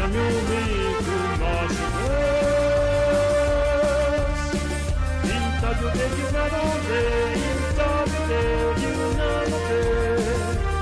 [0.00, 0.10] roboto.
[0.10, 1.86] Premio amigo nosso
[3.20, 4.48] Deus
[5.24, 7.00] Intadio de Yunanote
[7.36, 8.42] Intadio de
[8.82, 9.80] Yunanote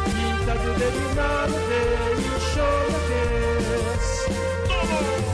[0.07, 1.81] Intadio de Yunanote
[2.29, 4.07] Inshonates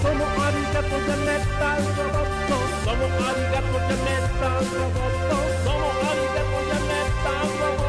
[0.02, 7.83] Tomo arigato de metal roboto Tomo arigato de metal roboto Tomo arigato de metal roboto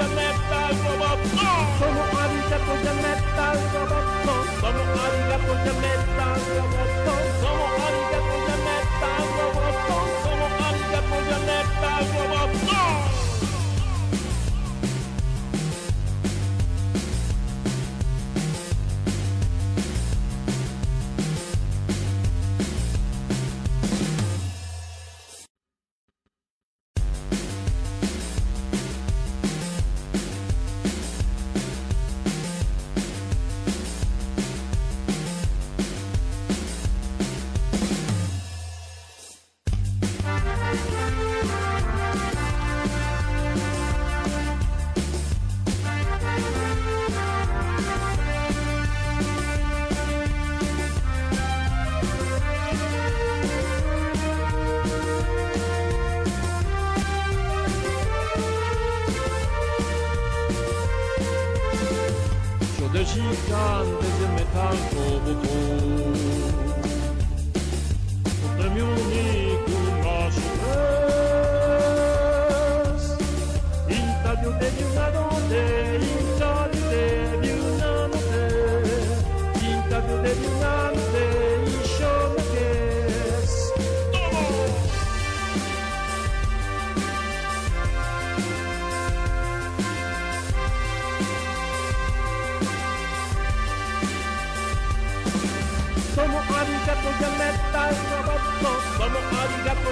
[0.00, 1.46] pugnaletta al robotto
[1.78, 9.94] Sono Ariga pugnaletta al robotto Sono Ariga pugnaletta al robotto Sono Ariga pugnaletta al robotto
[10.22, 13.09] Sono Ariga pugnaletta al robotto
[63.50, 64.19] John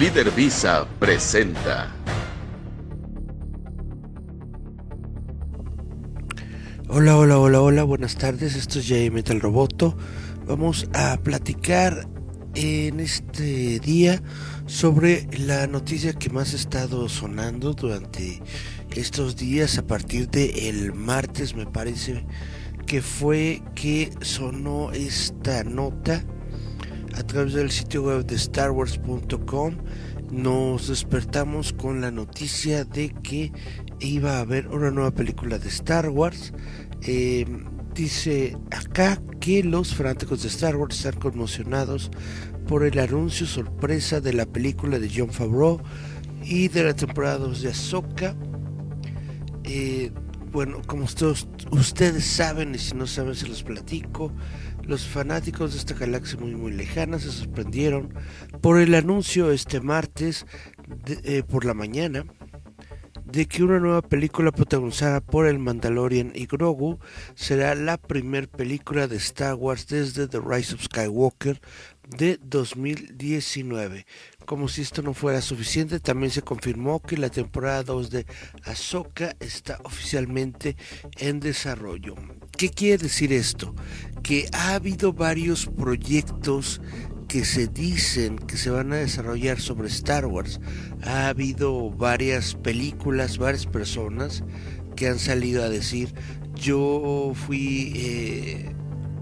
[0.00, 1.94] Líder Visa presenta.
[6.88, 9.94] Hola, hola, hola, hola, buenas tardes, esto es Jay Metal Roboto.
[10.46, 12.08] Vamos a platicar
[12.54, 14.22] en este día
[14.64, 18.40] sobre la noticia que más ha estado sonando durante
[18.96, 22.24] estos días a partir de el martes me parece
[22.86, 26.24] que fue que sonó esta nota
[27.16, 29.76] a través del sitio web de starwars.com
[30.30, 33.52] nos despertamos con la noticia de que
[33.98, 36.52] iba a haber una nueva película de Star Wars.
[37.02, 37.46] Eh,
[37.94, 42.10] dice acá que los fanáticos de Star Wars están conmocionados
[42.68, 45.80] por el anuncio sorpresa de la película de John Favreau
[46.44, 48.36] y de la temporada 2 de Ahsoka.
[49.64, 50.12] Eh,
[50.52, 54.32] bueno, como ustedes, ustedes saben, y si no saben se los platico,
[54.82, 58.14] los fanáticos de esta galaxia muy muy lejana se sorprendieron
[58.60, 60.46] por el anuncio este martes
[61.06, 62.24] eh, por la mañana
[63.24, 66.98] de que una nueva película protagonizada por el Mandalorian y Grogu
[67.34, 71.60] será la primer película de Star Wars desde The Rise of Skywalker
[72.16, 74.06] de 2019.
[74.46, 78.26] Como si esto no fuera suficiente, también se confirmó que la temporada 2 de
[78.64, 80.76] Ahsoka está oficialmente
[81.18, 82.16] en desarrollo.
[82.60, 83.74] ¿Qué quiere decir esto?
[84.22, 86.82] Que ha habido varios proyectos
[87.26, 90.60] que se dicen que se van a desarrollar sobre Star Wars.
[91.02, 94.44] Ha habido varias películas, varias personas
[94.94, 96.12] que han salido a decir,
[96.54, 98.74] yo fui eh,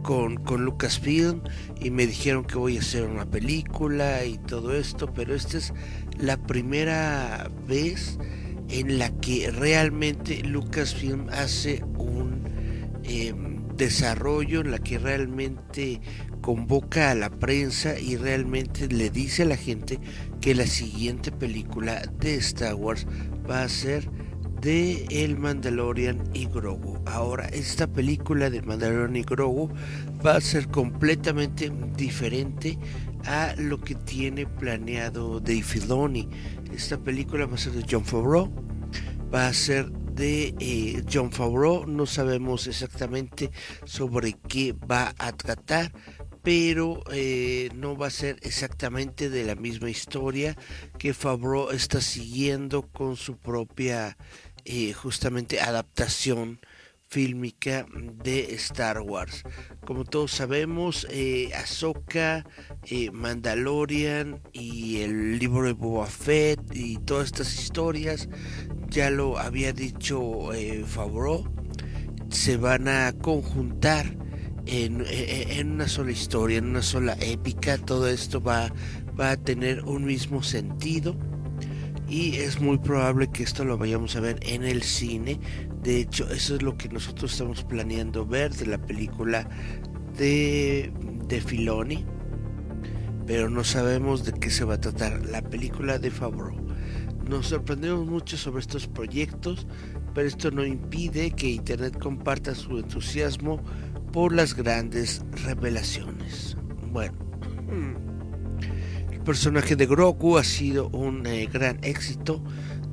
[0.03, 1.43] con, con Lucasfilm
[1.81, 5.73] y me dijeron que voy a hacer una película y todo esto, pero esta es
[6.19, 8.19] la primera vez
[8.69, 12.38] en la que realmente Lucasfilm hace un...
[13.09, 13.35] Eh,
[13.79, 16.01] desarrollo en la que realmente
[16.43, 19.99] convoca a la prensa y realmente le dice a la gente
[20.41, 23.07] que la siguiente película de Star Wars
[23.49, 24.11] va a ser
[24.61, 26.99] de El Mandalorian y Grogu.
[27.07, 29.71] Ahora, esta película de Mandalorian y Grogu
[30.27, 32.77] va a ser completamente diferente
[33.25, 36.29] a lo que tiene planeado Dave Filoni.
[36.75, 38.51] Esta película va a ser de John Favreau,
[39.33, 43.53] va a ser de eh, John Favreau, no sabemos exactamente
[43.85, 45.93] sobre qué va a tratar,
[46.43, 50.57] pero eh, no va a ser exactamente de la misma historia
[50.99, 54.19] que Favreau está siguiendo con su propia
[54.65, 56.59] eh, justamente adaptación
[57.09, 57.87] fílmica
[58.23, 59.43] de Star Wars.
[59.85, 62.45] Como todos sabemos, eh, Ahsoka,
[62.85, 68.29] eh, Mandalorian y el libro de Boba Fett y todas estas historias,
[68.89, 71.45] ya lo había dicho eh, Favreau,
[72.31, 74.17] se van a conjuntar
[74.67, 77.79] en, en, una sola historia, en una sola épica.
[77.79, 78.71] Todo esto va,
[79.19, 81.17] va a tener un mismo sentido
[82.09, 85.39] y es muy probable que esto lo vayamos a ver en el cine.
[85.89, 89.49] De hecho, eso es lo que nosotros estamos planeando ver de la película
[90.19, 90.93] de,
[91.27, 92.05] de Filoni,
[93.27, 96.61] pero no sabemos de qué se va a tratar la película de Favreau.
[97.27, 99.67] Nos sorprendemos mucho sobre estos proyectos,
[100.13, 103.59] pero esto no impide que Internet comparta su entusiasmo
[104.13, 106.59] por las grandes revelaciones.
[106.93, 107.15] Bueno.
[107.67, 108.09] Hmm
[109.29, 112.43] personaje de Grogu ha sido un eh, gran éxito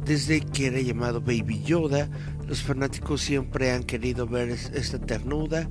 [0.04, 2.10] desde que era llamado Baby Yoda.
[2.48, 5.70] Los fanáticos siempre han querido ver esta ternuda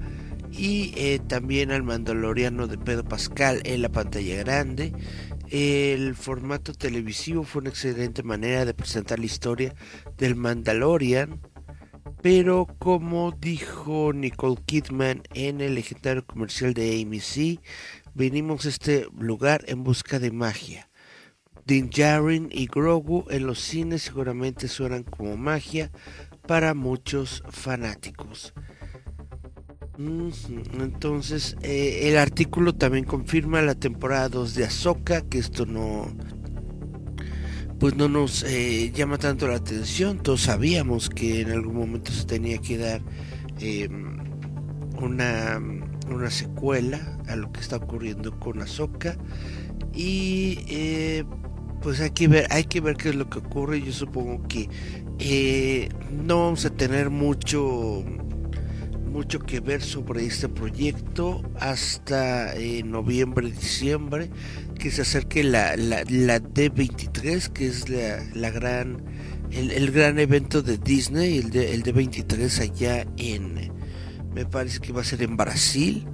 [0.51, 4.93] y eh, también al Mandaloriano de Pedro Pascal en la pantalla grande.
[5.51, 9.75] El formato televisivo fue una excelente manera de presentar la historia
[10.17, 11.41] del Mandalorian,
[12.23, 17.61] pero como dijo Nicole Kidman en el legendario comercial de AMC,
[18.17, 20.89] Vinimos a este lugar en busca de magia.
[21.67, 25.91] Din Djarin y Grogu en los cines seguramente suenan como magia
[26.47, 28.53] para muchos fanáticos.
[29.99, 36.07] Entonces, eh, el artículo también confirma la temporada 2 de Ahsoka, que esto no,
[37.79, 40.19] pues no nos eh, llama tanto la atención.
[40.19, 43.03] Todos sabíamos que en algún momento se tenía que dar
[43.61, 44.19] em,
[45.01, 45.61] una
[46.09, 49.17] una secuela a lo que está ocurriendo con Ahsoka
[49.93, 51.25] y eh,
[51.85, 54.71] pues hay que ver hay que ver qué es lo que ocurre yo supongo que
[55.19, 58.03] eh, no vamos a tener mucho
[59.13, 64.31] mucho que ver sobre este proyecto hasta eh, noviembre diciembre
[64.79, 69.05] que se acerque la, la, D23 que es la, gran
[69.51, 73.75] el, gran evento de Disney el de, el D23 allá en
[74.35, 76.09] me parece que va a ser en Brasil.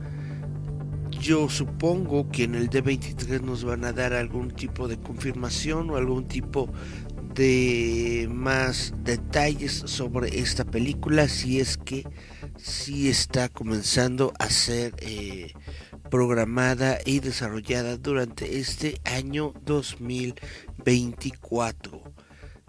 [1.21, 5.97] Yo supongo que en el D23 nos van a dar algún tipo de confirmación o
[5.97, 6.73] algún tipo
[7.35, 12.09] de más detalles sobre esta película si es que
[12.57, 15.53] sí está comenzando a ser eh,
[16.11, 22.03] programada y desarrollada durante este año 2024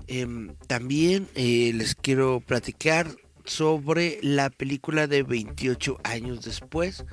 [0.07, 3.07] em, también eh, les quiero platicar
[3.51, 7.03] sobre la película de 28 años después.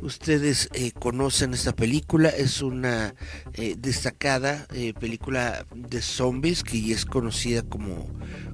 [0.00, 3.14] Ustedes eh, conocen esta película, es una
[3.54, 8.06] eh, destacada eh, película de zombies que es conocida como,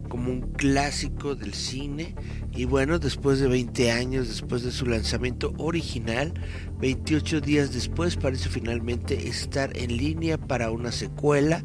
[0.08, 2.14] como un clásico del cine.
[2.52, 6.32] Y bueno, después de 20 años, después de su lanzamiento original,
[6.80, 11.62] 28 días después parece finalmente estar en línea para una secuela.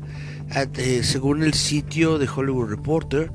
[1.03, 3.31] según el sitio de Hollywood Reporter,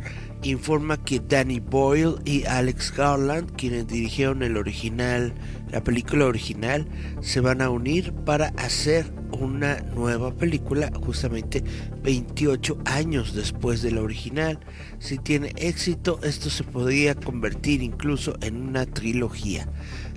[0.50, 5.34] informa que Danny Boyle y Alex Garland, quienes dirigieron el original,
[5.70, 6.86] la película original,
[7.20, 11.64] se van a unir para hacer una nueva película justamente
[12.02, 14.60] 28 años después de la original.
[14.98, 19.68] Si tiene éxito, esto se podría convertir incluso en una trilogía.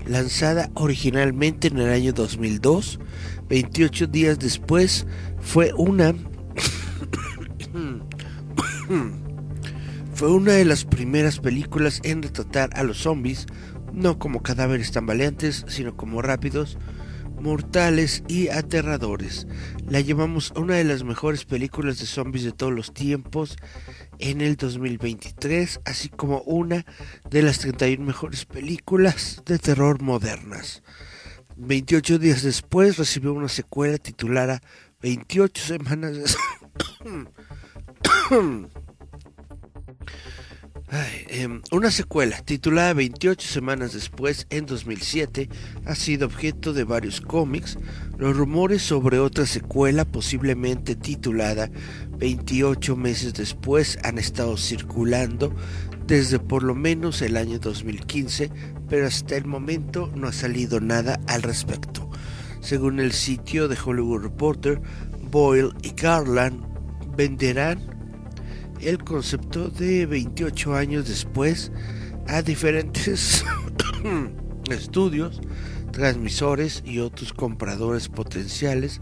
[0.05, 2.99] Lanzada originalmente en el año 2002,
[3.49, 5.05] 28 días después
[5.39, 6.13] fue una
[10.17, 13.45] Fue una de las primeras películas en retratar a los zombies,
[13.93, 16.79] no como cadáveres tambaleantes, sino como rápidos,
[17.39, 19.45] mortales y aterradores.
[19.87, 23.57] La llamamos una de las mejores películas de zombies de todos los tiempos
[24.17, 26.83] en el 2023, así como una
[27.29, 30.81] de las 31 mejores películas de terror modernas.
[31.57, 34.63] 28 días después recibió una secuela titulada
[34.99, 36.35] 28 semanas
[40.89, 45.49] Em, una secuela titulada 28 semanas después, en 2007,
[45.85, 47.77] ha sido objeto de varios cómics.
[48.17, 51.69] Los rumores sobre otra secuela, posiblemente titulada
[52.17, 55.53] 28 meses después, han estado circulando
[56.05, 58.49] desde por lo menos el año 2015,
[58.87, 62.09] pero hasta el momento no ha salido nada al respecto.
[62.61, 64.81] Según el sitio de Hollywood Reporter,
[65.29, 66.63] Boyle y Garland
[67.17, 67.96] venderán
[68.81, 71.71] el concepto de 28 años después
[72.27, 73.43] a diferentes
[74.71, 75.41] estudios,
[75.91, 79.01] transmisores y otros compradores potenciales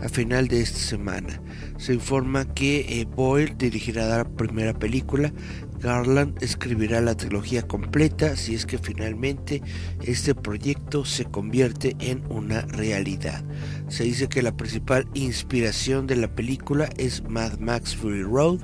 [0.00, 1.40] a final de esta semana.
[1.78, 5.32] Se informa que eh, Boyle dirigirá la primera película,
[5.80, 9.62] Garland escribirá la trilogía completa si es que finalmente
[10.02, 13.44] este proyecto se convierte en una realidad.
[13.88, 18.60] Se dice que la principal inspiración de la película es Mad Max Fury Road,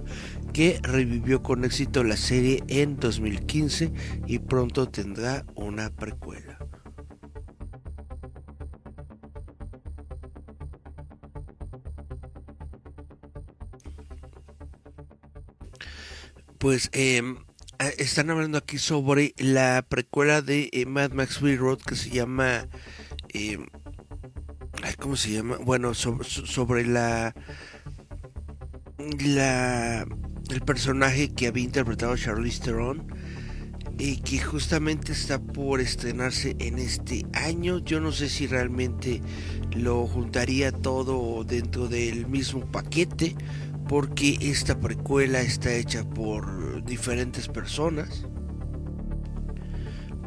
[0.53, 3.93] que revivió con éxito la serie en 2015
[4.27, 6.59] y pronto tendrá una precuela.
[16.59, 17.39] Pues em,
[17.99, 22.69] están hablando aquí sobre la precuela de eh, Mad Max Fury Road que se llama...
[23.31, 23.67] Em,
[25.01, 25.57] ¿Cómo se llama?
[25.57, 27.35] Bueno, sobre la...
[29.25, 30.07] La
[30.51, 33.07] el personaje que había interpretado Charlize Theron
[33.99, 37.79] y que justamente está por estrenarse en este año.
[37.79, 39.21] Yo no sé si realmente
[39.77, 43.37] lo juntaría todo dentro del mismo paquete
[43.89, 48.27] porque esta precuela está hecha por diferentes personas.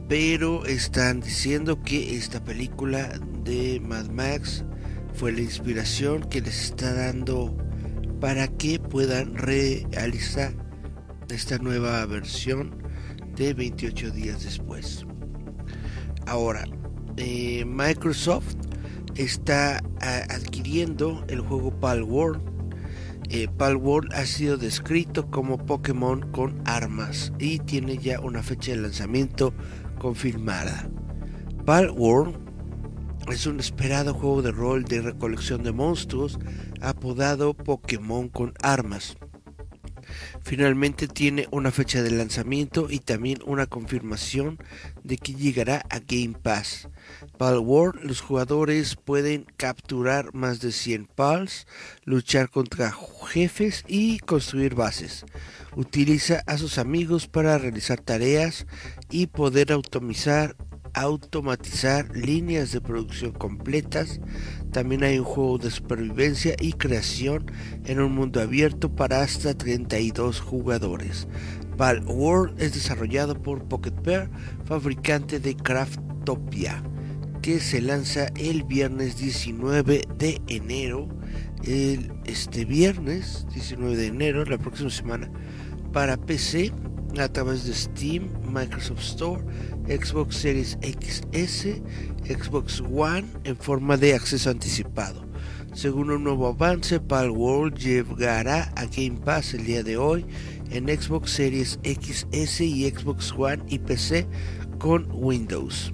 [0.07, 4.63] Pero están diciendo que esta película de Mad Max
[5.15, 7.57] fue la inspiración que les está dando
[8.19, 10.53] para que puedan realizar
[11.29, 12.75] esta nueva versión
[13.35, 15.05] de 28 días después.
[16.25, 16.65] Ahora,
[17.17, 18.55] eh, Microsoft
[19.15, 22.41] está adquiriendo el juego Palworld.
[23.29, 28.77] Eh, Palworld ha sido descrito como Pokémon con armas y tiene ya una fecha de
[28.77, 29.53] lanzamiento
[29.99, 30.89] confirmada.
[31.65, 32.44] Palworld
[33.31, 36.39] es un esperado juego de rol de recolección de monstruos
[36.81, 39.17] apodado Pokémon con armas.
[40.43, 44.59] Finalmente tiene una fecha de lanzamiento y también una confirmación
[45.03, 46.87] de que llegará a Game Pass.
[47.39, 51.65] World, los jugadores pueden capturar más de 100 pals,
[52.03, 52.95] luchar contra
[53.27, 55.25] jefes y construir bases.
[55.75, 58.67] Utiliza a sus amigos para realizar tareas
[59.09, 60.55] y poder automatizar
[60.95, 64.21] automatizar líneas de producción completas.
[64.71, 67.51] También hay un juego de supervivencia y creación
[67.85, 71.27] en un mundo abierto para hasta 32 jugadores.
[71.77, 74.29] Pal World es desarrollado por Pocket Bear,
[74.63, 76.81] fabricante de Craftopia,
[77.41, 81.09] que se lanza el viernes 19 de enero.
[81.63, 85.29] El, este viernes 19 de enero, la próxima semana,
[85.91, 86.71] para PC
[87.19, 89.43] a través de Steam, Microsoft Store,
[89.87, 91.81] Xbox Series XS,
[92.27, 95.25] Xbox One en forma de acceso anticipado.
[95.73, 100.25] Según un nuevo avance, World llegará a Game Pass el día de hoy
[100.71, 104.25] en Xbox Series XS y Xbox One y PC
[104.79, 105.93] con Windows.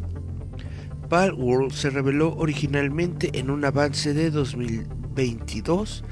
[1.12, 6.03] World se reveló originalmente en un avance de 2022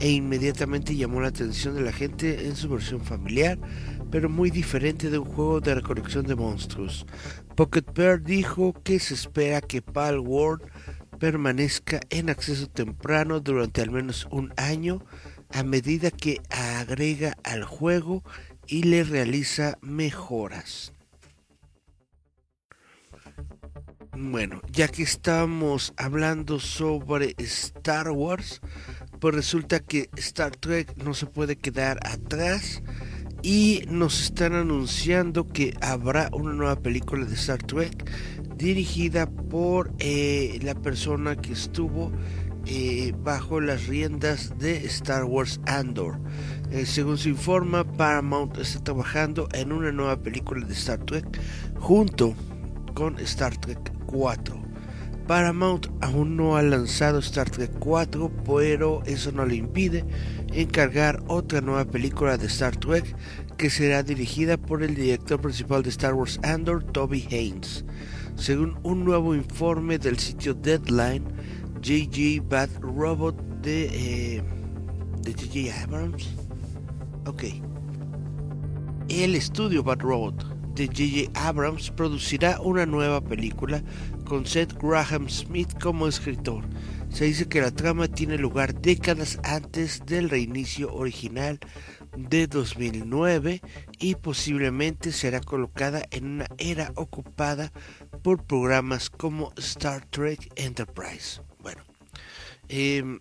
[0.00, 3.58] e inmediatamente llamó la atención de la gente en su versión familiar
[4.10, 7.06] pero muy diferente de un juego de recolección de monstruos.
[7.54, 10.62] Pocket Bear dijo que se espera que Pal World
[11.18, 15.04] permanezca en acceso temprano durante al menos un año
[15.50, 18.22] a medida que agrega al juego
[18.66, 20.92] y le realiza mejoras.
[24.20, 28.60] Bueno, ya que estamos hablando sobre Star Wars,
[29.20, 32.82] pues resulta que Star Trek no se puede quedar atrás
[33.42, 38.10] y nos están anunciando que habrá una nueva película de Star Trek
[38.56, 42.10] dirigida por eh, la persona que estuvo
[42.66, 46.18] eh, bajo las riendas de Star Wars Andor.
[46.70, 51.40] Eh, según se informa, Paramount está trabajando en una nueva película de Star Trek
[51.78, 52.34] junto
[52.94, 54.57] con Star Trek 4.
[55.28, 60.06] Paramount aún no ha lanzado Star Trek 4, pero eso no le impide
[60.54, 63.14] encargar otra nueva película de Star Trek
[63.58, 67.84] que será dirigida por el director principal de Star Wars Andor, Toby Haynes.
[68.36, 71.24] Según un nuevo informe del sitio Deadline,
[71.84, 72.42] J.J.
[72.48, 74.42] Bad Robot de eh,
[75.20, 75.82] de J.J.
[75.82, 76.26] Abrams,
[77.26, 77.44] ok,
[79.10, 81.48] el estudio Bad Robot de J.J.
[81.48, 83.82] Abrams producirá una nueva película
[84.28, 86.62] con Seth Graham Smith como escritor.
[87.08, 91.58] Se dice que la trama tiene lugar décadas antes del reinicio original
[92.14, 93.62] de 2009
[93.98, 97.72] y posiblemente será colocada en una era ocupada
[98.22, 101.40] por programas como Star Trek Enterprise.
[101.60, 101.82] Bueno,
[102.68, 103.18] em,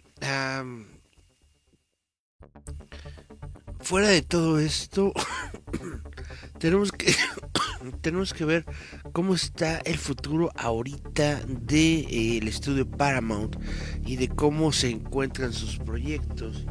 [3.88, 5.14] fuera de todo esto,
[6.60, 7.16] tenemos que
[8.02, 8.66] tenemos que ver
[9.14, 13.56] cómo está el futuro ahorita del de, eh, estudio Paramount
[14.06, 16.66] y de cómo se encuentran sus proyectos.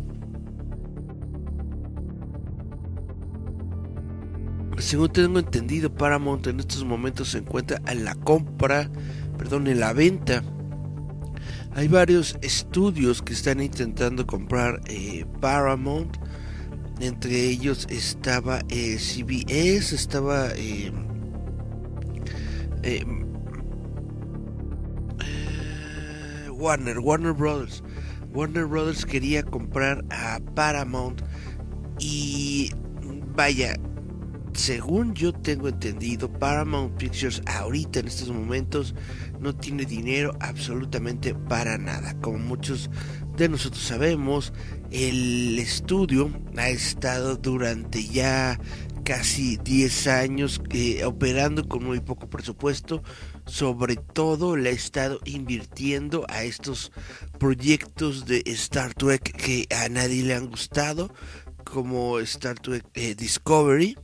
[4.77, 8.91] Según tengo entendido, Paramount en estos momentos se encuentra en la compra,
[9.39, 10.43] perdón, en la venta.
[11.75, 16.19] Hay varios estudios que están intentando comprar eh, Paramount.
[17.01, 20.93] Entre ellos estaba eh, CBS, estaba eh,
[26.51, 27.83] Warner, Warner Brothers.
[28.33, 31.23] Warner Brothers quería comprar a Paramount
[31.99, 32.71] y
[33.35, 33.79] vaya,
[34.53, 38.95] según yo tengo entendido, Paramount Pictures ahorita en estos momentos
[39.41, 42.15] no tiene dinero absolutamente para nada.
[42.21, 42.91] Como muchos
[43.37, 44.53] de nosotros sabemos,
[44.91, 48.59] el estudio ha estado durante ya
[49.05, 53.03] casi 10 años eh, operando con muy poco presupuesto.
[53.47, 56.91] Sobre todo le ha estado invirtiendo a estos
[57.39, 61.15] proyectos de Star Trek que a nadie le han gustado,
[61.65, 63.97] como Star Trek eh, Discovery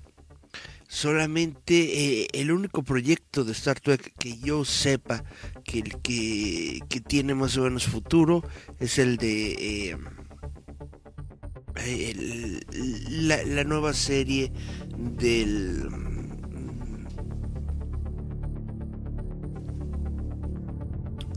[0.92, 5.24] solamente eh, el único proyecto de Star Trek que yo sepa
[5.64, 8.44] que, que, que tiene más o menos futuro
[8.78, 9.96] es el de
[13.10, 14.52] la, nueva serie
[15.18, 15.88] del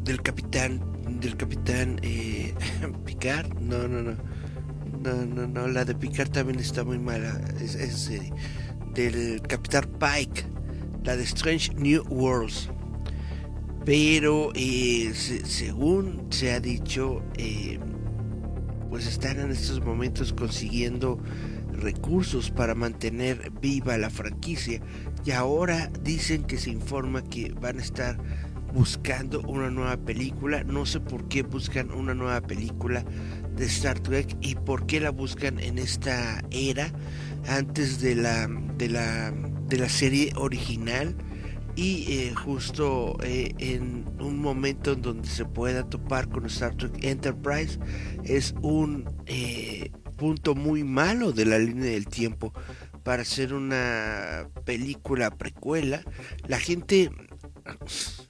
[0.04, 0.82] del capitán
[1.20, 2.54] del capitán eh,
[3.06, 3.54] Picard.
[3.60, 4.15] No no no.
[5.02, 8.34] No no no la de Picard también está muy mala esa serie.
[8.93, 10.45] Del Capitán Pike,
[11.04, 12.69] la de Strange New Worlds.
[13.84, 17.78] Pero eh, según se ha dicho, eh,
[18.95, 21.19] pues están en estos momentos consiguiendo
[21.73, 24.79] recursos para mantener viva la franquicia
[25.25, 28.17] y ahora dicen que se informa que van a estar
[28.73, 30.63] buscando una nueva película.
[30.63, 33.03] No sé por qué buscan una nueva película
[33.58, 36.93] de Star Trek y por qué la buscan en esta era
[37.49, 39.34] antes de la de la
[39.67, 41.17] de la serie original
[41.75, 47.03] y eh, justo eh, en un momento en donde se pueda topar con Star Trek
[47.03, 47.79] Enterprise
[48.23, 52.53] es un eh, punto muy malo de la línea del tiempo
[53.03, 56.01] para hacer una película precuela
[56.47, 57.11] la gente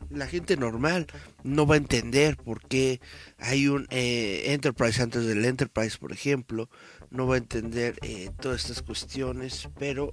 [0.10, 1.06] la gente normal
[1.44, 3.00] no va a entender por qué
[3.38, 6.70] hay un Enterprise antes del Enterprise, por ejemplo.
[7.10, 7.98] No va a entender
[8.40, 10.12] todas estas cuestiones, pero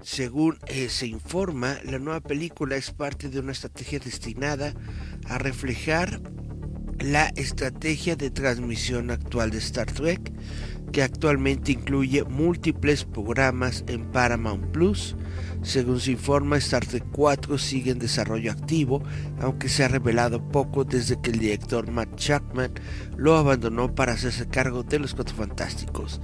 [0.00, 4.74] eh, según se informa, la nueva película es parte de una estrategia destinada
[5.26, 6.20] a reflejar
[6.98, 10.32] la estrategia de transmisión actual de Star Trek,
[10.92, 15.16] que actualmente incluye múltiples programas en Paramount Plus,
[15.62, 19.02] según se informa, Star Trek 4 sigue en desarrollo activo,
[19.40, 22.72] aunque se ha revelado poco desde que el director Matt Chapman
[23.16, 26.20] lo abandonó para hacerse cargo de los Cuatro Fantásticos.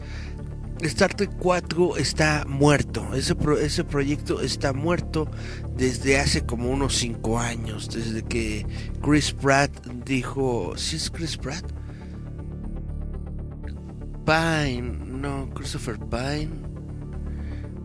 [0.82, 5.30] Star Trek 4 está muerto, ese, ese proyecto está muerto
[5.76, 8.66] desde hace como unos 5 años, desde que
[9.00, 9.70] Chris Pratt
[10.04, 11.64] dijo, ¿sí es Chris Pratt?
[14.24, 16.72] Pine, no, Christopher Pine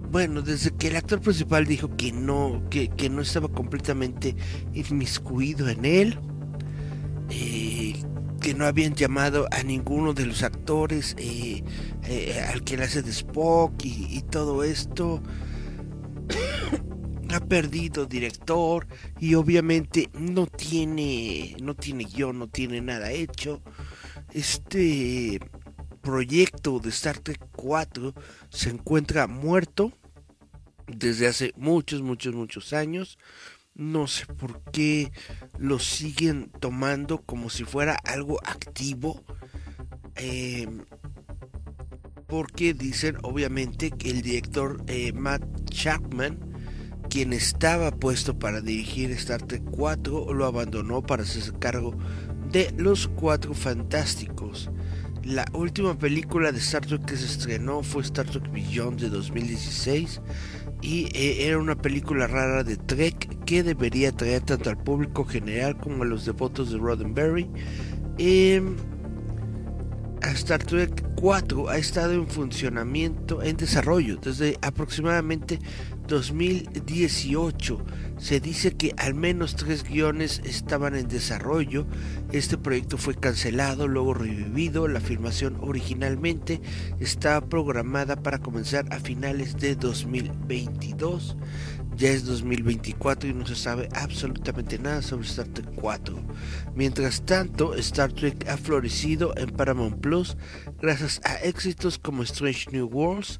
[0.09, 4.35] bueno, desde que el actor principal dijo que no, que, no estaba completamente
[4.73, 6.19] inmiscuido en él,
[7.29, 8.01] eh,
[8.41, 11.63] que no habían llamado a ninguno de los actores eh,
[12.03, 15.21] eh, al que le hace de Spock y, todo esto,
[17.33, 18.87] ha perdido director
[19.19, 23.61] y obviamente no tiene, no tiene yo, no tiene nada hecho.
[24.31, 25.39] Este
[26.01, 28.13] proyecto de Star Trek 4
[28.49, 29.91] se encuentra muerto
[30.87, 33.17] desde hace muchos, muchos, muchos años.
[33.77, 35.11] No sé por qué
[35.59, 39.23] lo siguen tomando como si fuera algo activo.
[40.15, 40.83] Em,
[42.25, 46.39] porque dicen obviamente que el director eh, Matt Chapman,
[47.07, 51.95] quien estaba puesto para dirigir Star Trek 4, lo abandonó para hacerse cargo
[52.51, 54.71] de los Cuatro Fantásticos.
[55.23, 60.19] La última película de Star Trek que se estrenó fue Star Trek Beyond de 2016
[60.81, 65.77] y eh, era una película rara de Trek que debería atraer tanto al público general
[65.77, 67.49] como a los devotos de Roddenberry.
[68.17, 68.61] Eh,
[70.33, 75.59] Star Trek 4 ha estado en funcionamiento, en desarrollo, desde aproximadamente
[76.07, 77.85] 2018.
[78.17, 81.85] Se dice que al menos tres guiones estaban en desarrollo.
[82.31, 84.87] Este proyecto fue cancelado, luego revivido.
[84.87, 86.61] La filmación originalmente
[86.99, 91.37] estaba programada para comenzar a finales de 2022.
[91.97, 96.15] Ya es 2024 y no se sabe absolutamente nada sobre Star Trek 4.
[96.75, 100.37] Mientras tanto, Star Trek ha florecido en Paramount Plus
[100.79, 103.39] gracias a éxitos como Strange New Worlds.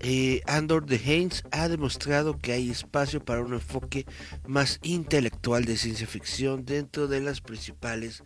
[0.00, 4.06] Eh, Andor de Haynes ha demostrado que hay espacio para un enfoque
[4.46, 8.22] más intelectual de ciencia ficción dentro de las principales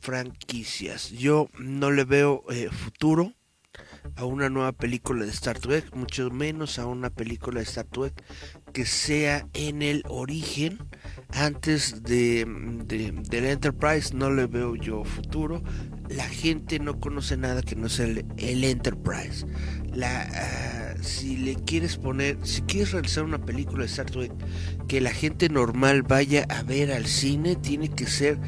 [0.00, 1.10] franquicias.
[1.10, 3.34] Yo no le veo eh, futuro
[4.16, 8.12] a una nueva película de Star Trek, mucho menos a una película de Star Trek
[8.72, 10.78] que sea en el origen.
[11.30, 15.62] Antes de, del Enterprise no le veo yo futuro.
[16.08, 19.46] La gente no conoce nada que no sea el, Enterprise.
[19.94, 24.32] La ah, si le quieres poner si quieres realizar una película de Star Trek
[24.88, 28.38] que la gente normal vaya a ver al cine tiene que ser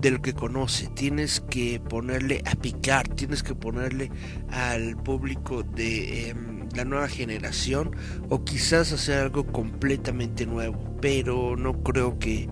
[0.00, 4.10] de lo que conoce, tienes que ponerle a picar, tienes que ponerle
[4.50, 7.96] al público de em, la nueva generación
[8.28, 12.48] o quizás hacer algo completamente nuevo, pero no creo que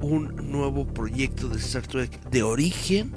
[0.00, 3.12] un nuevo proyecto de Star Trek de origen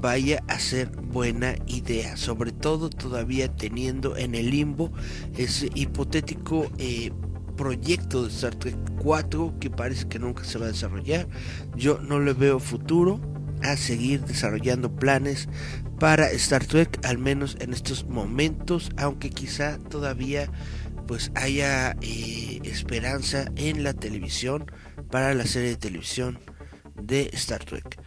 [0.00, 4.92] vaya a ser buena idea, sobre todo todavía teniendo en el limbo
[5.36, 7.10] ese hipotético eh,
[7.56, 11.28] proyecto de Star Trek 4 que parece que nunca se va a desarrollar.
[11.76, 13.20] Yo no le veo futuro
[13.62, 15.48] a seguir desarrollando planes
[15.98, 20.50] para Star Trek, al menos en estos momentos, aunque quizá todavía
[21.06, 24.64] pues haya eh, esperanza en la televisión
[25.10, 26.38] para la serie de televisión
[26.94, 28.00] de Star Trek.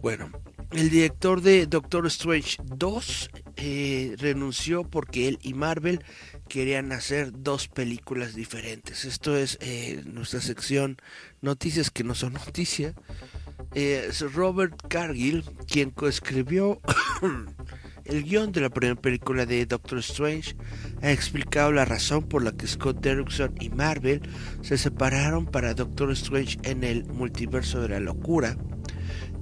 [0.00, 0.30] Bueno,
[0.72, 6.04] el director de Doctor Strange 2 eh, renunció porque él y Marvel
[6.48, 9.04] querían hacer dos películas diferentes.
[9.04, 10.96] Esto es eh, nuestra sección
[11.40, 12.94] Noticias que no son noticia.
[13.74, 16.80] Eh, es Robert Cargill quien coescribió
[18.04, 20.56] el guion de la primera película de Doctor Strange.
[21.02, 24.22] Ha explicado la razón por la que Scott Derrickson y Marvel
[24.62, 28.56] se separaron para Doctor Strange en el multiverso de la locura.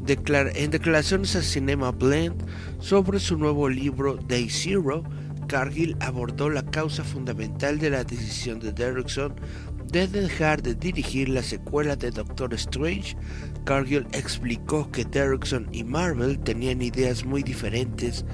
[0.06, 2.44] En declaraciones a Cinema Blend
[2.78, 5.02] sobre su nuevo libro Day Zero,
[5.48, 9.34] Cargill abordó la causa fundamental de la decisión de Derrickson
[9.90, 13.16] de dejar de dirigir la secuela de Doctor Strange.
[13.64, 18.26] Cargill explicó que Derrickson y Marvel tenían ideas muy diferentes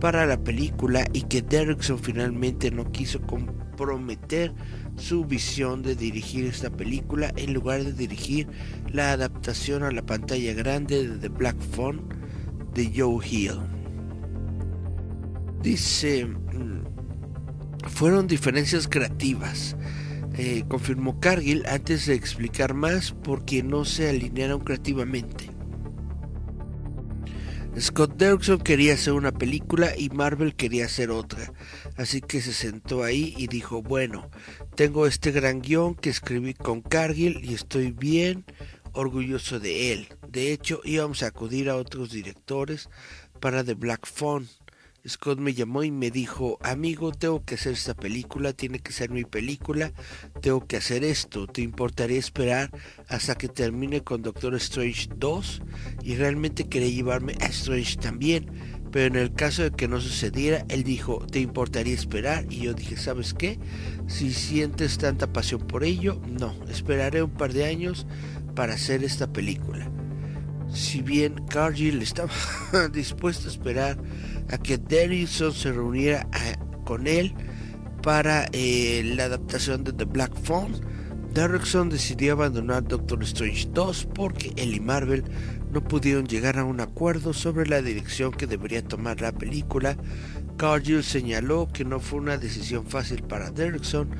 [0.00, 4.52] para la película y que Derrickson finalmente no quiso comprometer
[4.96, 8.48] su visión de dirigir esta película en lugar de dirigir
[8.90, 12.02] la adaptación a la pantalla grande de The Black Phone
[12.74, 13.60] de Joe Hill.
[15.62, 16.82] Dice, mm,
[17.88, 19.76] fueron diferencias creativas.
[20.34, 25.50] Eh, confirmó Cargill antes de explicar más porque no se alinearon creativamente.
[27.78, 31.54] Scott Derrickson quería hacer una película y Marvel quería hacer otra,
[31.96, 34.28] así que se sentó ahí y dijo, bueno,
[34.74, 38.44] tengo este gran guion que escribí con Cargill y estoy bien
[38.92, 40.08] orgulloso de él.
[40.28, 42.88] De hecho, íbamos a acudir a otros directores
[43.40, 44.48] para The Black Phone,
[45.08, 49.10] Scott me llamó y me dijo, amigo, tengo que hacer esta película, tiene que ser
[49.10, 49.92] mi película,
[50.40, 52.70] tengo que hacer esto, ¿te importaría esperar
[53.08, 55.62] hasta que termine con Doctor Strange 2?
[56.04, 58.46] Y realmente quería llevarme a Strange también,
[58.92, 62.44] pero en el caso de que no sucediera, él dijo, ¿te importaría esperar?
[62.50, 63.58] Y yo dije, ¿sabes qué?
[64.06, 68.06] Si sientes tanta pasión por ello, no, esperaré un par de años
[68.54, 69.90] para hacer esta película.
[70.70, 72.30] Si bien Cargill estaba
[72.92, 73.98] dispuesto a esperar
[74.50, 77.34] a que Derrickson se reuniera eh, con él
[78.02, 80.74] para eh, la adaptación de The Black Phone,
[81.32, 85.24] Derrickson decidió abandonar Doctor Strange 2 porque él y Marvel
[85.72, 89.96] no pudieron llegar a un acuerdo sobre la dirección que debería tomar la película.
[90.58, 94.10] Cargill señaló que no fue una decisión fácil para Derrickson,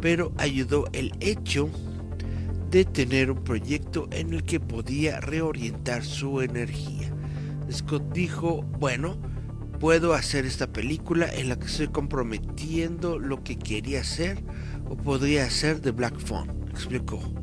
[0.00, 1.68] pero ayudó el hecho
[2.70, 7.12] de tener un proyecto en el que podía reorientar su energía.
[7.72, 9.20] Scott dijo, bueno,
[9.80, 14.44] puedo hacer esta película en la que estoy comprometiendo lo que quería hacer
[14.88, 17.39] o podría hacer de Black Phone, explicó.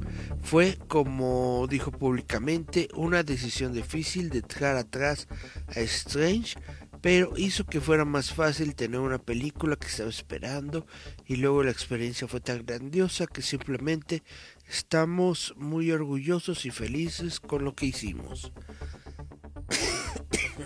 [0.47, 5.27] Fue, como dijo públicamente, una decisión difícil de dejar atrás
[5.75, 6.57] a Strange,
[7.01, 10.88] pero hizo que fuera más fácil tener una película que estaba esperando
[11.25, 14.23] y luego la experiencia fue tan grandiosa que simplemente
[14.69, 18.53] estamos muy orgullosos y felices con lo que hicimos.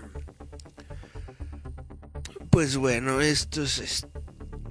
[2.51, 4.05] Pues bueno, esto es,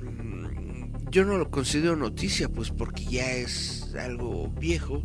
[0.03, 5.03] mm, yo no lo considero noticia, pues porque ya es algo viejo,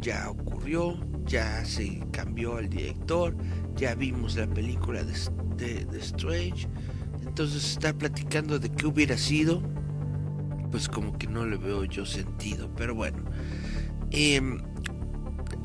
[0.00, 3.36] ya ocurrió, ya se cambió el director,
[3.76, 6.68] ya vimos la película de, de, Strange,
[7.22, 9.62] entonces estar platicando de qué hubiera sido,
[10.70, 13.18] pues como que no le veo yo sentido, pero bueno.
[14.10, 14.60] Em,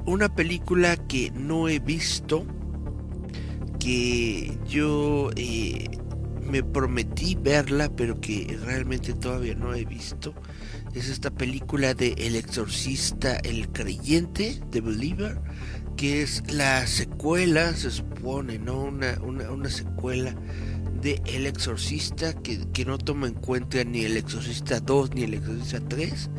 [0.05, 2.45] una película que no he visto,
[3.79, 5.89] que yo eh,
[6.49, 10.33] me prometí verla, pero que realmente todavía no he visto,
[10.93, 15.39] es esta película de El Exorcista, el Creyente, The Believer,
[15.95, 18.83] que es la secuela, se supone, ¿no?
[18.83, 20.35] Una, una, secuela
[21.01, 25.79] de El Exorcista que, no toma en cuenta ni El Exorcista 2 ni El Exorcista
[25.87, 26.29] 3,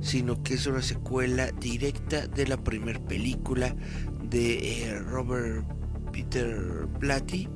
[0.00, 3.74] sino que es una secuela directa de la primera película
[4.22, 5.64] de eh, Robert
[6.12, 7.48] Peter Blatty.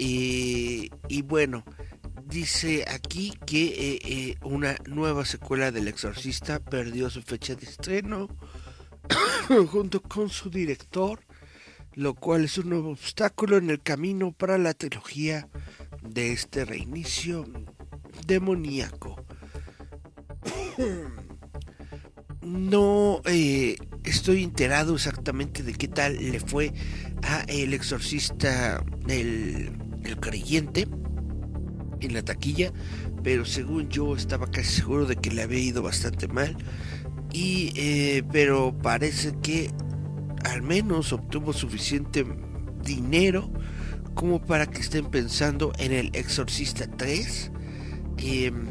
[0.00, 0.90] Sí.
[1.08, 1.64] y bueno,
[2.30, 8.28] dice aquí que eh, eh, una nueva secuela del Exorcista perdió su fecha de estreno
[9.70, 11.20] junto con su director,
[11.94, 15.48] lo cual es un nuevo obstáculo en el camino para la trilogía
[16.02, 17.46] de este reinicio
[18.26, 19.22] demoníaco.
[22.42, 26.72] No eh, estoy enterado exactamente de qué tal le fue
[27.22, 29.70] a el exorcista el,
[30.04, 30.86] el creyente
[32.00, 32.72] en la taquilla,
[33.22, 36.56] pero según yo estaba casi seguro de que le había ido bastante mal.
[37.32, 39.70] Y, eh, pero parece que
[40.44, 42.24] al menos obtuvo suficiente
[42.82, 43.50] dinero
[44.14, 47.52] como para que estén pensando en el Exorcista 3,
[48.18, 48.66] em,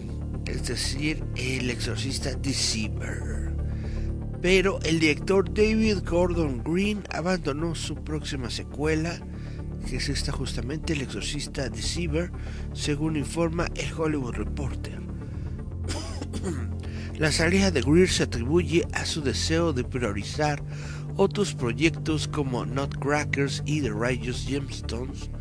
[0.46, 3.56] es decir, el Exorcista Deceiver.
[4.42, 9.20] Pero el director David Gordon Green abandonó su próxima secuela
[9.90, 12.32] que es esta justamente el exorcista Deceiver,
[12.74, 15.00] según informa el Hollywood Reporter.
[17.18, 20.62] La salida de Greer se atribuye a su deseo de priorizar
[21.18, 25.32] otros proyectos como Nutcrackers y The Righteous Gemstones,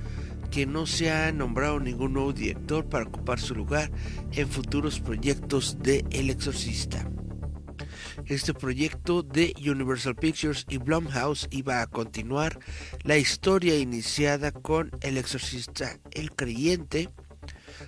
[0.50, 3.90] que no se ha nombrado ningún nuevo director para ocupar su lugar
[4.32, 7.06] en futuros proyectos de El Exorcista.
[8.28, 12.58] Este proyecto de Universal Pictures y Blumhouse iba a continuar
[13.02, 17.08] la historia iniciada con El Exorcista El Creyente.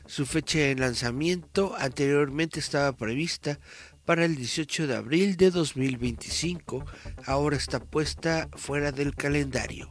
[0.07, 3.61] Su fecha de lanzamiento anteriormente estaba prevista
[4.07, 6.87] para el 18 de abril de 2025,
[7.26, 9.90] ahora está puesta fuera del calendario.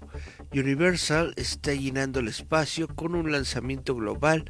[0.51, 4.45] Universal está llenando el espacio con un lanzamiento global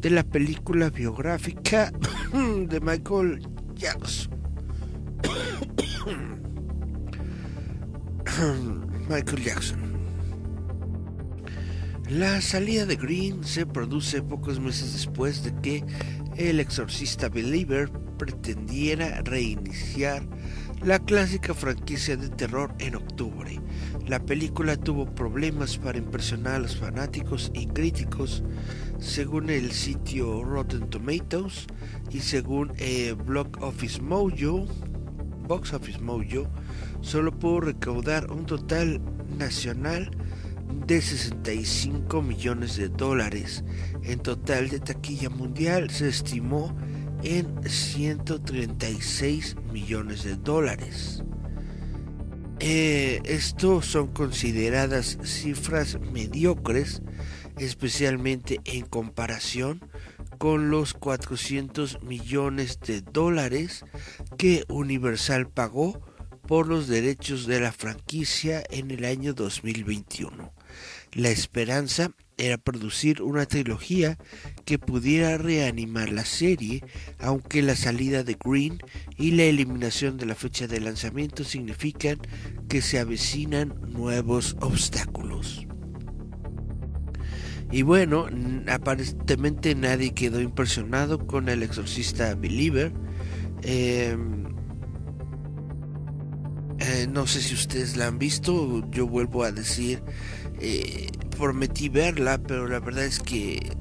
[0.00, 1.92] de la película biográfica
[2.32, 4.43] de Michael Jackson.
[9.08, 9.94] Michael Jackson.
[12.08, 15.84] La salida de Green se produce pocos meses después de que
[16.36, 20.22] el exorcista Believer pretendiera reiniciar
[20.82, 23.58] la clásica franquicia de terror en octubre.
[24.06, 28.42] La película tuvo problemas para impresionar a los fanáticos y críticos,
[28.98, 31.66] según el sitio Rotten Tomatoes
[32.10, 34.66] y según eh, Block Office Mojo.
[35.46, 36.48] Box Office Mojo
[37.00, 39.00] solo pudo recaudar un total
[39.38, 40.10] nacional
[40.86, 43.64] de 65 millones de dólares.
[44.02, 46.76] En total de taquilla mundial se estimó
[47.22, 51.22] en 136 millones de dólares.
[52.60, 57.02] Eh, estos son consideradas cifras mediocres,
[57.58, 59.80] especialmente en comparación
[60.44, 63.82] con los 400 millones de dólares
[64.36, 66.02] que Universal pagó
[66.46, 70.52] por los derechos de la franquicia en el año 2021.
[71.12, 74.18] La esperanza era producir una trilogía
[74.66, 76.84] que pudiera reanimar la serie,
[77.18, 78.80] aunque la salida de Green
[79.16, 82.18] y la eliminación de la fecha de lanzamiento significan
[82.68, 85.66] que se avecinan nuevos obstáculos.
[87.74, 88.26] Y bueno,
[88.68, 92.92] aparentemente nadie quedó impresionado con el exorcista Believer.
[93.62, 94.44] Em,
[96.78, 100.04] eh, no sé si ustedes la han visto, yo vuelvo a decir,
[100.60, 103.72] eh, prometí verla, pero la verdad es que eh,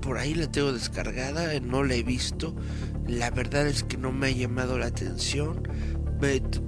[0.00, 2.56] por ahí la tengo descargada, no la he visto,
[3.06, 5.62] la verdad es que no me ha llamado la atención,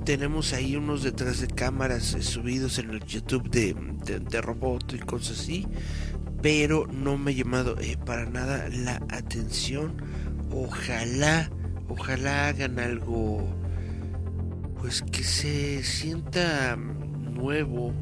[0.05, 5.41] tenemos ahí unos detrás de cámaras subidos en el YouTube de, de, robot y cosas
[5.41, 5.67] así,
[6.43, 9.97] pero no me ha llamado eh, para nada la atención.
[10.51, 11.51] Ojalá,
[11.89, 13.47] ojalá hagan algo,
[14.79, 17.93] pues que se sienta nuevo,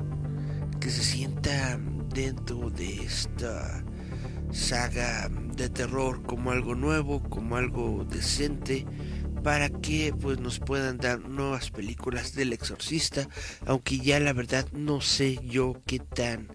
[0.80, 1.78] que se sienta
[2.14, 3.84] dentro de esta
[4.52, 8.86] saga de terror como algo nuevo, como algo decente
[9.42, 13.28] para que pues nos puedan dar nuevas películas del exorcista
[13.64, 16.48] aunque ya la verdad no sé yo qué tan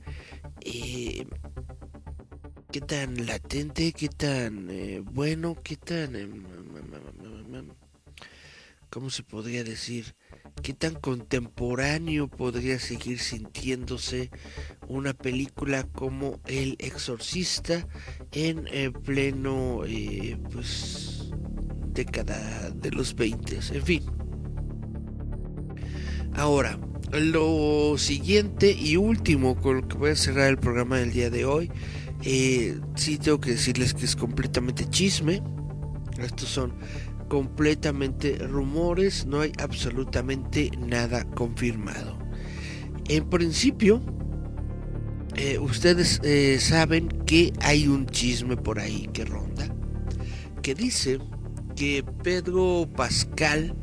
[0.59, 1.25] eh,
[2.71, 6.29] qué tan latente qué tan eh, bueno qué tan eh,
[8.89, 10.15] cómo se podría decir
[10.61, 14.29] qué tan contemporáneo podría seguir sintiéndose
[14.87, 17.87] una película como El Exorcista
[18.31, 18.65] en
[19.03, 19.81] pleno
[20.51, 21.31] pues
[21.93, 24.03] década de los 20, en fin.
[26.33, 26.79] Ahora,
[27.11, 31.45] lo siguiente y último con lo que voy a cerrar el programa del día de
[31.45, 31.69] hoy,
[32.23, 35.41] eh, sí tengo que decirles que es completamente chisme.
[36.19, 36.73] Estos son
[37.29, 42.19] completamente rumores, no hay absolutamente nada confirmado.
[43.07, 44.01] En principio,
[45.35, 49.73] eh, ustedes eh, saben que hay un chisme por ahí que ronda,
[50.61, 51.19] que dice
[51.75, 53.75] que Pedro Pascal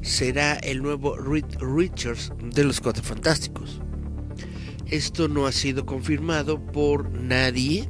[0.00, 3.80] será el nuevo Reed Richards de los Cuatro Fantásticos.
[4.86, 7.88] Esto no ha sido confirmado por nadie.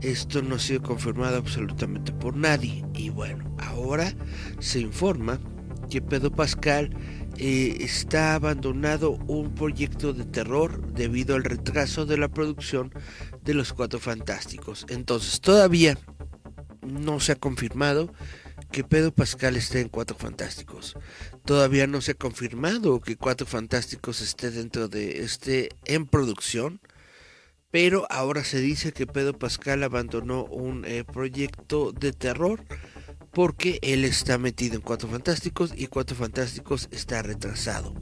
[0.00, 2.84] Esto no ha sido confirmado absolutamente por nadie.
[2.94, 4.12] Y bueno, ahora
[4.58, 5.38] se informa
[5.88, 6.90] que Pedro Pascal
[7.36, 12.92] eh, está abandonado un proyecto de terror debido al retraso de la producción
[13.42, 14.86] de los Cuatro Fantásticos.
[14.88, 15.98] Entonces, todavía
[16.82, 18.12] no se ha confirmado
[18.74, 20.96] que Pedro Pascal esté en Cuatro Fantásticos.
[21.44, 26.80] Todavía no se ha confirmado que Cuatro Fantásticos esté dentro de este en producción.
[27.70, 32.64] Pero ahora se dice que Pedro Pascal abandonó un eh, proyecto de terror
[33.30, 37.94] porque él está metido en Cuatro Fantásticos y Cuatro Fantásticos está retrasado.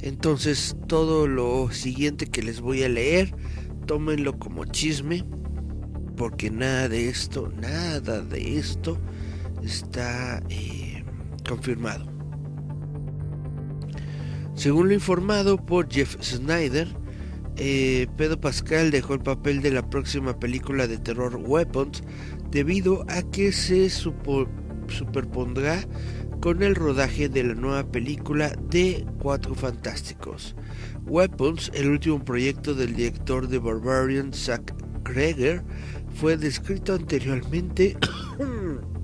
[0.00, 3.34] Entonces todo lo siguiente que les voy a leer,
[3.86, 5.24] tómenlo como chisme
[6.16, 8.96] porque nada de esto, nada de esto
[9.62, 11.04] está eh,
[11.46, 12.06] confirmado.
[14.54, 16.88] Según lo informado por Jeff Snyder,
[17.56, 22.02] eh, Pedro Pascal dejó el papel de la próxima película de terror Weapons
[22.50, 25.80] debido a que se superpondrá
[26.40, 30.56] con el rodaje de la nueva película de Cuatro Fantásticos.
[31.06, 35.64] Weapons, el último proyecto del director de Barbarian Zack Kreger,
[36.14, 37.96] fue descrito anteriormente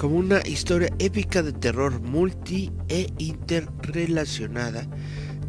[0.00, 4.88] como una historia épica de terror multi e interrelacionada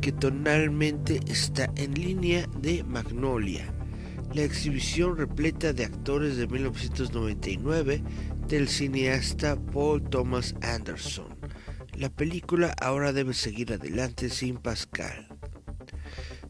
[0.02, 3.74] que tonalmente está en línea de Magnolia,
[4.34, 8.04] la exhibición repleta de actores de 1999
[8.50, 11.34] del cineasta Paul Thomas Anderson.
[11.96, 15.30] La película ahora debe seguir adelante sin Pascal.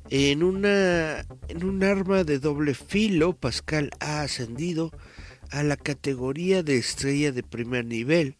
[0.09, 4.91] En, una, en un arma de doble filo, Pascal ha ascendido
[5.51, 8.35] a la categoría de estrella de primer nivel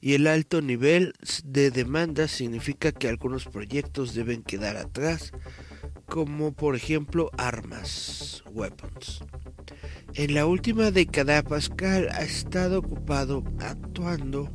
[0.00, 5.32] y el alto nivel de demanda significa que algunos proyectos deben quedar atrás,
[6.06, 9.24] como por ejemplo armas, weapons.
[10.14, 14.50] En la última década Pascal ha estado ocupado actuando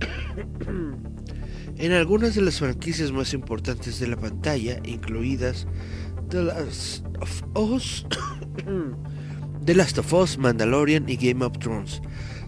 [1.76, 5.66] en algunas de las franquicias más importantes de la pantalla, incluidas
[6.28, 8.06] The Last of Us,
[9.64, 12.00] The Last of Us, Mandalorian y Game of Thrones.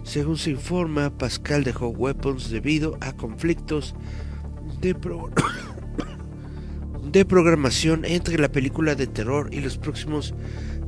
[0.02, 3.94] Según se informa, Pascal dejó Weapons debido a conflictos
[4.80, 4.94] de,
[7.12, 10.34] de programación entre la película de terror y los próximos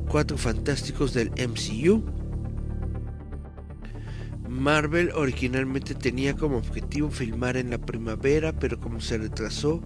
[0.09, 2.03] cuatro fantásticos del MCU.
[4.49, 9.83] Marvel originalmente tenía como objetivo filmar en la primavera, pero como se retrasó,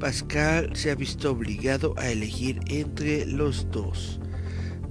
[0.00, 4.20] Pascal se ha visto obligado a elegir entre los dos.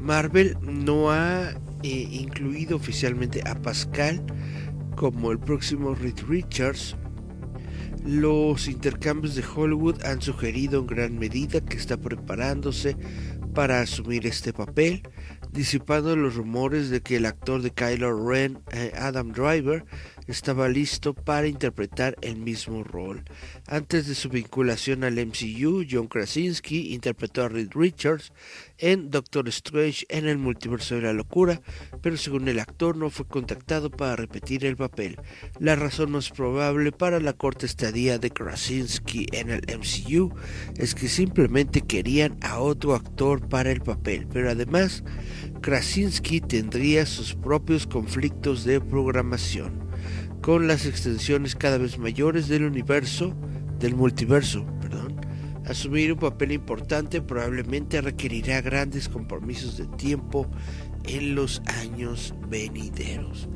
[0.06, 1.50] Marvel no ha
[1.82, 4.24] eh, incluido oficialmente a Pascal
[4.96, 6.96] como el próximo Reed Richards.
[8.06, 12.96] Los intercambios de Hollywood han sugerido en gran medida que está preparándose
[13.56, 15.02] para asumir este papel,
[15.52, 19.86] disipando los rumores de que el actor de Kylo Ren, eh, Adam Driver,
[20.28, 23.24] estaba listo para interpretar el mismo rol.
[23.68, 28.32] Antes de su vinculación al MCU, John Krasinski interpretó a Reed Richards
[28.78, 31.62] en Doctor Strange en el multiverso de la locura,
[32.02, 35.18] pero según el actor no fue contactado para repetir el papel.
[35.60, 40.34] La razón más probable para la corta estadía de Krasinski en el MCU
[40.76, 45.04] es que simplemente querían a otro actor para el papel, pero además
[45.62, 49.85] Krasinski tendría sus propios conflictos de programación,
[50.46, 53.34] con las extensiones cada vez mayores del universo,
[53.80, 55.20] del multiverso, perdón.
[55.66, 60.46] Asumir un papel importante probablemente requerirá grandes compromisos de tiempo
[61.06, 63.50] en los años venideros.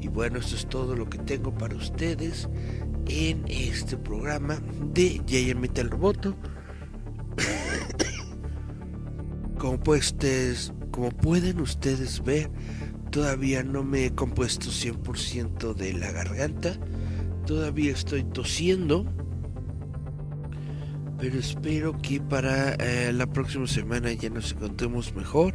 [0.00, 2.48] Y bueno, esto es todo lo que tengo para ustedes
[3.08, 4.60] en este programa
[4.94, 6.36] de Giant Metal Roboto.
[9.58, 10.14] Como pues
[10.92, 12.48] como pueden ustedes ver,
[13.10, 16.78] todavía no me he compuesto 100% de la garganta.
[17.46, 19.04] Todavía estoy tosiendo.
[21.18, 25.54] Pero espero que para eh, la próxima semana ya nos encontremos mejor.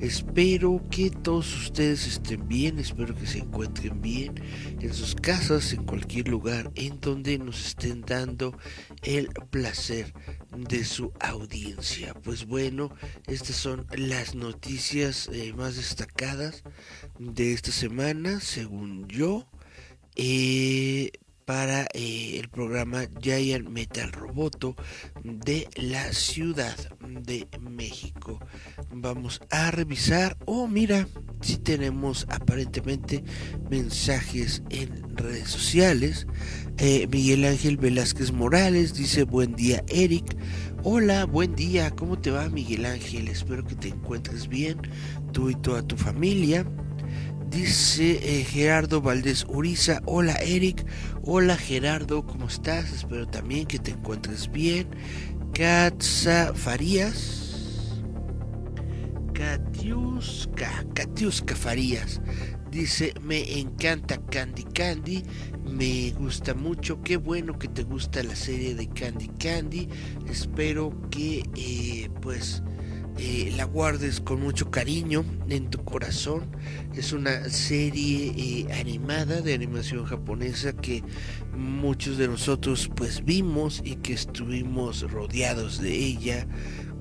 [0.00, 4.34] Espero que todos ustedes estén bien, espero que se encuentren bien
[4.80, 8.56] en sus casas, en cualquier lugar en donde nos estén dando
[9.02, 10.12] el placer
[10.56, 12.14] de su audiencia.
[12.14, 12.90] Pues bueno,
[13.26, 16.62] estas son las noticias eh, más destacadas
[17.18, 19.46] de esta semana, según yo.
[20.16, 21.12] Eh,
[21.50, 24.76] para eh, el programa Giant Metal Roboto
[25.24, 28.38] de la Ciudad de México.
[28.92, 31.08] Vamos a revisar, oh mira,
[31.40, 33.24] si tenemos aparentemente
[33.68, 36.28] mensajes en redes sociales.
[36.78, 40.36] Eh, Miguel Ángel Velázquez Morales dice buen día Eric.
[40.84, 43.26] Hola, buen día, ¿cómo te va Miguel Ángel?
[43.26, 44.80] Espero que te encuentres bien,
[45.32, 46.64] tú y toda tu familia.
[47.50, 50.86] Dice eh, Gerardo Valdés Uriza, hola Eric,
[51.24, 52.92] hola Gerardo, ¿cómo estás?
[52.92, 54.88] Espero también que te encuentres bien.
[55.52, 58.00] Katza Farías,
[59.34, 62.20] Katiuska, Katiuska Farías,
[62.70, 65.24] dice, me encanta Candy Candy,
[65.68, 69.88] me gusta mucho, qué bueno que te gusta la serie de Candy Candy,
[70.28, 72.62] espero que eh, pues
[73.22, 76.50] eh, la guardes con mucho cariño en tu corazón.
[76.94, 81.04] Es una serie eh, animada de animación japonesa que
[81.54, 86.46] muchos de nosotros pues vimos y que estuvimos rodeados de ella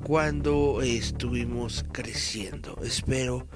[0.03, 2.77] cuando estuvimos creciendo.
[2.83, 3.47] Espero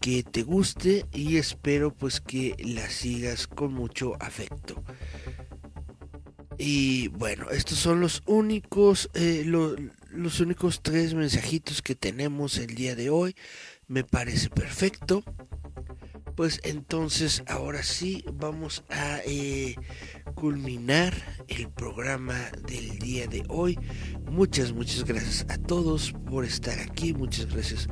[0.00, 4.82] que te guste y espero pues que la sigas con mucho afecto.
[6.58, 9.44] Y bueno, estos son los únicos, eh,
[10.18, 13.36] los únicos tres mensajitos que tenemos el día de hoy.
[13.86, 15.22] Me parece perfecto.
[16.34, 19.74] Pues entonces ahora sí vamos a eh,
[20.34, 21.14] culminar
[21.48, 23.78] el programa del día de hoy.
[24.30, 27.14] Muchas, muchas gracias a todos por estar aquí.
[27.14, 27.88] Muchas gracias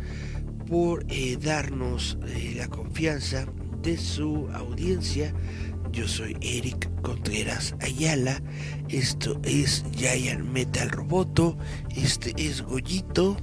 [0.69, 2.19] por eh, darnos
[2.57, 3.47] la confianza
[3.83, 5.33] de su audiencia
[5.97, 8.43] yo soy Eric Contreras Ayala.
[8.91, 11.57] Esto es Giant Metal Roboto.
[11.97, 13.39] Este es Goyito.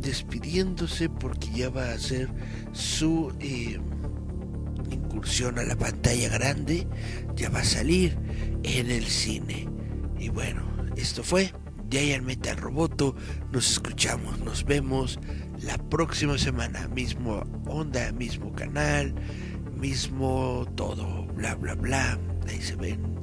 [0.00, 2.28] Despidiéndose porque ya va a hacer
[2.72, 3.78] su eh,
[4.90, 6.88] incursión a la pantalla grande.
[7.36, 8.18] Ya va a salir
[8.64, 9.68] en el cine.
[10.18, 10.62] Y bueno,
[10.96, 11.52] esto fue
[11.88, 13.14] Giant Metal Roboto.
[13.52, 15.20] Nos escuchamos, nos vemos
[15.62, 16.88] la próxima semana.
[16.88, 19.14] Mismo onda, mismo canal
[19.80, 22.18] mismo todo, bla, bla, bla.
[22.46, 23.19] Ahí se ven.